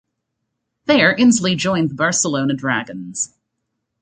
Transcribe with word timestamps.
There, 0.85 1.15
Insley 1.15 1.55
joined 1.55 1.91
the 1.91 1.93
Barcelona 1.93 2.55
Dragons. 2.55 3.35